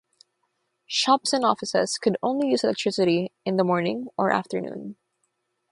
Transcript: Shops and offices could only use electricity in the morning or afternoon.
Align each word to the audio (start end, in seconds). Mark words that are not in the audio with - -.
Shops 0.87 1.31
and 1.31 1.45
offices 1.45 1.99
could 1.99 2.17
only 2.23 2.49
use 2.49 2.63
electricity 2.63 3.31
in 3.45 3.57
the 3.57 3.63
morning 3.63 4.07
or 4.17 4.31
afternoon. 4.31 4.95